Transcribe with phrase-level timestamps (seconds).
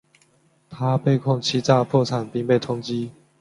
[0.67, 3.11] 他被控欺诈破产并被通缉。